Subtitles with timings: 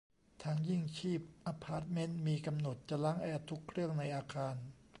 [0.43, 4.55] ทางยิ่งชีพ อพาร์ทเม้นต์ มีกำหนดจะล้างแอร์ทุกเครื่องในอาคาร